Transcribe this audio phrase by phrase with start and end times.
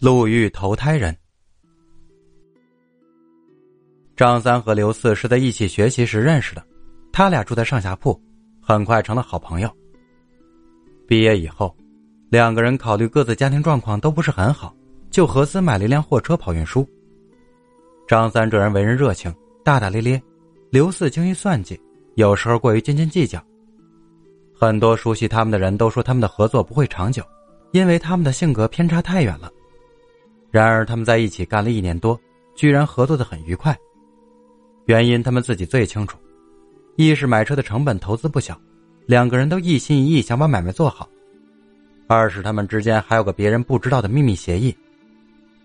[0.00, 1.14] 路遇投胎人。
[4.16, 6.66] 张三和刘四是在一起学习时认识的，
[7.12, 8.18] 他俩住在上下铺，
[8.62, 9.70] 很快成了好朋友。
[11.06, 11.76] 毕业以后，
[12.30, 14.74] 两个人考虑各自家庭状况都不是很好，
[15.10, 16.88] 就合资买了一辆货车跑运输。
[18.08, 20.20] 张三这人为人热情、大大咧咧，
[20.70, 21.78] 刘四精于算计，
[22.14, 23.38] 有时候过于斤斤计较。
[24.54, 27.22] 很多熟悉他们的人都说他们的合作不会长久，
[27.72, 29.52] 因为他们的性格偏差太远了。
[30.50, 32.18] 然而他们在一起干了一年多，
[32.54, 33.76] 居然合作的很愉快。
[34.86, 36.18] 原因他们自己最清楚：
[36.96, 38.60] 一是买车的成本投资不小，
[39.06, 41.08] 两个人都一心一意想把买卖做好；
[42.08, 44.76] 二是他们之间还有个别人不知道的秘密协议，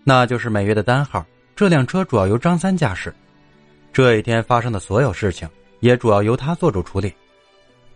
[0.04, 1.26] 那就是每月的单号
[1.56, 3.12] 这辆车主要由张三驾驶，
[3.92, 5.48] 这一天发生的所有事情
[5.80, 7.12] 也主要由他做主处理。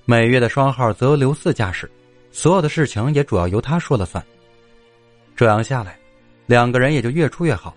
[0.07, 1.88] 每月的双号则由刘四驾驶，
[2.33, 4.25] 所有的事情也主要由他说了算。
[5.37, 5.97] 这样下来，
[6.51, 7.73] 两个人也就越处越好。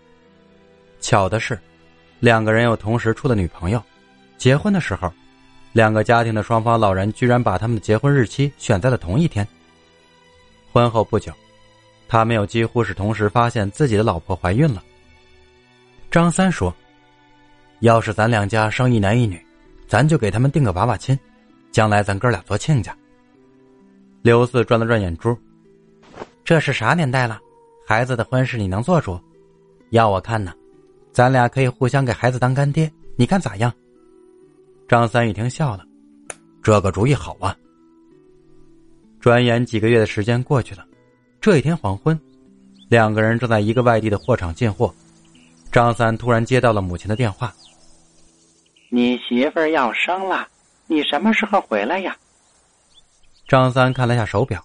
[1.00, 1.60] 巧的是，
[2.20, 3.80] 两个人又同时处了女朋友。
[4.36, 5.14] 结婚的时候，
[5.74, 9.48] 两个家庭的双方老人居然把他们的结婚日期选在了同一天。
[10.72, 11.32] 婚后不久，
[12.08, 14.84] 他们又几乎是同时发现自己的老婆怀孕了。
[16.10, 16.76] 张三说
[17.82, 19.40] ：“要是咱两家生一男一女，
[19.88, 21.16] 咱就给他们定个娃娃亲。”
[21.72, 22.96] 将来咱哥俩做亲家。
[24.24, 25.38] 刘四转了转眼珠，
[26.44, 27.40] 这是啥年代了？
[27.86, 29.20] 孩子的婚事你能做主？
[29.92, 30.54] 要我看呢，
[31.12, 33.72] 咱俩可以互相给孩子当干爹，你看咋样？
[34.88, 35.86] 张三一听笑了，
[36.62, 37.56] 这个主意好啊。
[39.20, 40.86] 转眼几个月的时间过去了，
[41.40, 42.20] 这一天黄昏，
[42.90, 44.94] 两个人正在一个外地的货场进货，
[45.72, 47.54] 张三突然接到了母亲的电话
[48.90, 50.48] ：“你媳妇儿要生了。”
[50.86, 52.16] 你什么时候回来呀？
[53.48, 54.62] 张三看了下手表，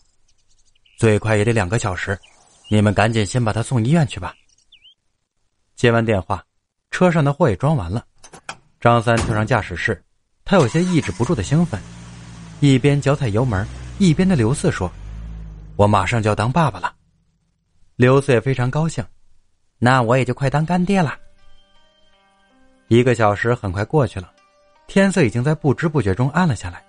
[0.99, 2.19] 最快也得两个小时，
[2.71, 4.35] 你们赶紧先把他送医院去吧。
[5.75, 6.45] 接完电话，
[6.91, 8.05] 车上的货也装完了，
[8.81, 10.03] 张三跳上驾驶室，
[10.45, 11.81] 他有些抑制不住的兴奋，
[12.61, 13.67] 一边脚踩油门，
[13.99, 14.91] 一边对刘四说
[15.77, 16.95] ：“我马上就要当爸爸了。”
[17.97, 19.05] 刘四也非常高兴，
[19.79, 21.19] 那我也就快当干爹了。
[22.89, 24.33] 一个小时很快过去了。
[24.87, 26.83] 天色已经在不知不觉中暗了下来。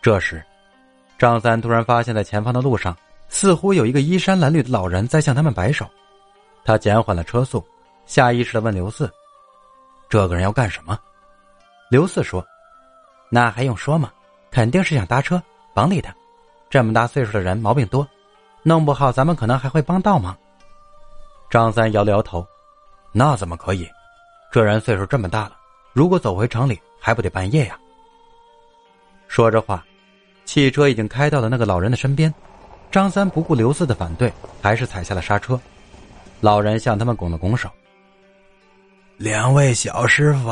[0.00, 0.42] 这时，
[1.18, 2.96] 张三突然发现，在前方的路上，
[3.30, 5.88] 似乎有一个衣衫褴褛的老人在向他们摆手。
[6.62, 7.64] 他减缓了车速，
[8.04, 9.10] 下意识的问刘四
[10.10, 10.98] ：“这个人要干什么？”
[11.88, 12.46] 刘四说
[13.30, 14.12] ：“那还用说吗？
[14.50, 15.42] 肯定是想搭车，
[15.72, 16.14] 甭理他。
[16.68, 18.06] 这么大岁数的人毛病多，
[18.62, 20.36] 弄不好咱们可能还会帮倒忙。”
[21.48, 22.46] 张三摇了摇头
[23.10, 23.88] ：“那怎么可以？
[24.52, 25.56] 这人岁数这么大了，
[25.94, 27.80] 如果走回城里……”还不得半夜呀！
[29.26, 29.82] 说着话，
[30.44, 32.30] 汽车已经开到了那个老人的身边。
[32.90, 35.58] 张三不顾刘四的反对，还是踩下了刹车。
[36.40, 37.70] 老人向他们拱了拱手
[39.16, 40.50] ：“两位小师傅，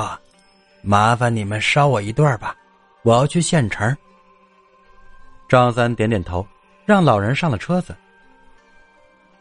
[0.82, 2.54] 麻烦你们捎我一段吧，
[3.02, 3.96] 我要去县城。”
[5.48, 6.46] 张三点点头，
[6.84, 7.96] 让老人上了车子。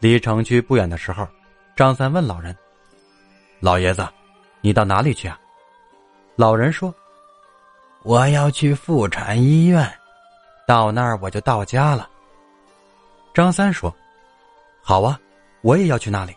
[0.00, 1.28] 离城区不远的时候，
[1.76, 2.56] 张三问老人
[3.60, 4.08] ：“老爷子，
[4.60, 5.38] 你到哪里去啊？”
[6.34, 6.92] 老人说
[8.02, 9.88] ：“我要去妇产医院，
[10.66, 12.08] 到那儿我就到家了。”
[13.38, 13.94] 张三说
[14.82, 15.16] ：“好啊，
[15.62, 16.34] 我也要去那里。”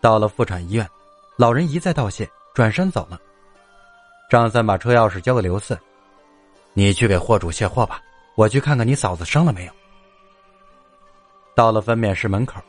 [0.00, 0.88] 到了妇产医院，
[1.34, 3.20] 老人一再道谢，转身走了。
[4.30, 5.76] 张三把车钥匙交给刘四
[6.74, 8.00] ：“你去给货主卸货吧，
[8.36, 9.72] 我去看看你嫂子生了没有。”
[11.56, 12.62] 到了分娩室门口，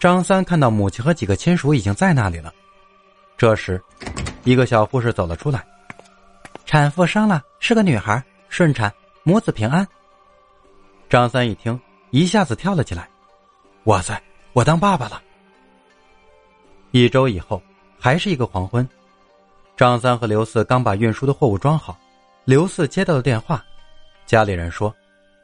[0.00, 2.52] 张三看到母亲和几个亲属已经在那里了。
[3.38, 3.80] 这时。
[4.42, 5.64] 一个小护士走了出来，
[6.64, 9.86] 产妇生了，是个女孩，顺产，母子平安。
[11.08, 11.78] 张三一听，
[12.10, 13.08] 一下子跳了起来
[13.84, 14.20] ：“哇塞，
[14.52, 15.22] 我当爸爸了！”
[16.90, 17.62] 一周以后，
[17.98, 18.88] 还是一个黄昏，
[19.76, 21.96] 张三和刘四刚把运输的货物装好，
[22.44, 23.64] 刘四接到了电话，
[24.26, 24.94] 家里人说，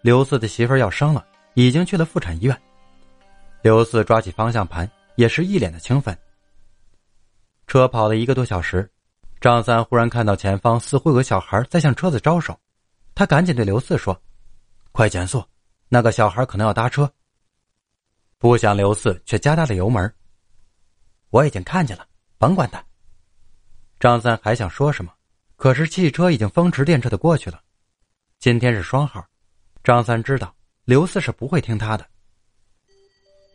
[0.03, 1.25] 刘四的媳妇要生了，
[1.55, 2.63] 已经去了妇产医院。
[3.63, 6.17] 刘四抓起方向盘，也是一脸的兴奋。
[7.69, 8.89] 车跑了一个多小时，
[9.41, 12.59] 张三忽然看到前方似乎有个小孩在向车子招手，
[13.15, 14.21] 他赶紧对刘四说
[14.91, 15.45] ：“快减速，
[15.89, 17.11] 那个小孩可能要搭车。”
[18.39, 20.15] 不想刘四却加大了油门。
[21.31, 22.07] 我已经看见了，
[22.39, 22.85] 甭管他。
[23.99, 25.13] 张三还想说什么，
[25.57, 27.61] 可是汽车已经风驰电掣的过去了。
[28.39, 29.25] 今天是双号，
[29.83, 30.55] 张三知道
[30.85, 32.07] 刘四是不会听他的。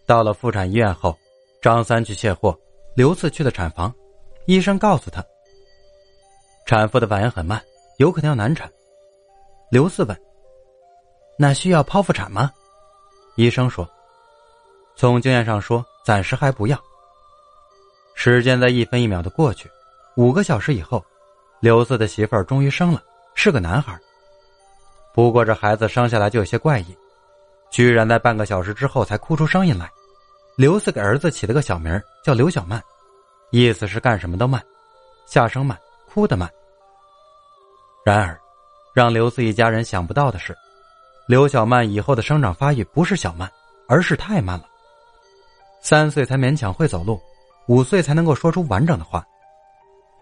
[0.07, 1.17] 到了妇产医院后，
[1.61, 2.59] 张三去卸货，
[2.95, 3.93] 刘四去了产房。
[4.47, 5.23] 医生告诉他，
[6.65, 7.63] 产妇的反应很慢，
[7.99, 8.69] 有可能要难产。
[9.69, 10.21] 刘四问
[11.41, 12.51] ：“那需要剖腹产吗？”
[13.33, 13.89] 医生说
[14.95, 16.79] ：“从经验上说，暂时还不要。
[18.13, 19.67] 时间在一分一秒的过去，
[20.15, 21.03] 五个小时以后，
[21.59, 23.01] 刘四的媳妇儿终于生了，
[23.33, 23.99] 是个男孩。
[25.15, 26.95] 不过这孩子生下来就有些怪异，
[27.71, 29.91] 居然在半个小时之后才哭出声音来。
[30.55, 32.79] 刘四给儿子起了个小名叫刘小曼，
[33.49, 34.63] 意思是干什么都慢，
[35.25, 35.75] 下生慢，
[36.07, 36.47] 哭得慢。
[38.05, 38.39] 然而，
[38.93, 40.55] 让刘四一家人想不到的是，
[41.27, 43.49] 刘小曼以后的生长发育不是小慢，
[43.87, 44.65] 而是太慢了。
[45.81, 47.19] 三岁才勉强会走路，
[47.67, 49.25] 五岁才能够说出完整的话。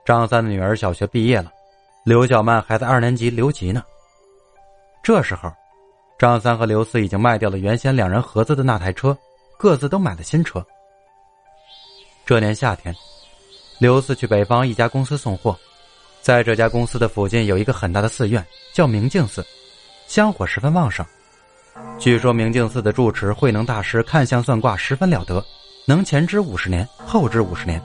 [0.05, 1.51] 张三的女儿小学毕业了，
[2.03, 3.83] 刘小曼还在二年级留级呢。
[5.01, 5.51] 这时候，
[6.17, 9.17] 张三和刘四已经卖掉了原先两人合资的那台车，
[9.57, 10.65] 各自都买了新车。
[12.25, 12.93] 这年夏天，
[13.79, 15.57] 刘四去北方一家公司送货。
[16.21, 19.45] 在这家公司的附近有一个很大的寺院，叫明镜寺，
[20.09, 21.05] 香火十分旺盛。
[21.99, 25.45] 据说明镜寺的住持慧能大师看相算卦十分了得，
[25.85, 27.79] 能前知五十年，后知五十年。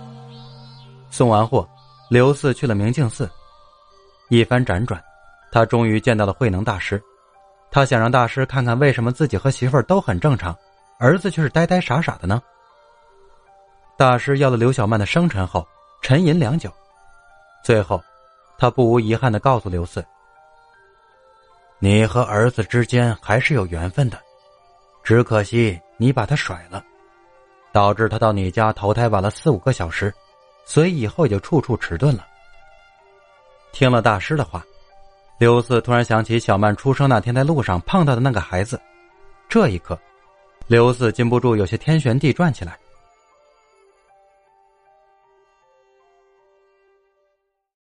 [1.10, 1.68] 送完货，
[2.08, 3.30] 刘四去了明镜寺，
[4.30, 4.98] 一番辗转，
[5.52, 7.00] 他终于见到了慧能大师。
[7.70, 10.56] 他想让大师看看为什么自己和媳妇都很正常，
[10.98, 12.40] 儿子却是呆呆傻傻的呢？
[13.98, 15.68] 大师要了刘小曼的生辰后，
[16.00, 16.72] 沉吟良久，
[17.62, 18.02] 最后。
[18.56, 20.02] 他不无遗憾的告诉刘四
[21.84, 24.18] ：“你和儿子之间还是有缘分的，
[25.02, 26.82] 只可惜你把他甩了，
[27.74, 30.10] 导致他到你家投胎晚了四五个小时，
[30.64, 32.26] 所以以后也就处处迟钝了。”
[33.70, 34.64] 听了大师的话，
[35.36, 38.80] 刘四突然想起小曼出生那天在路上碰到的那个孩子，
[39.46, 39.98] 这一刻，
[40.66, 42.78] 刘四禁不住有些天旋地转起来。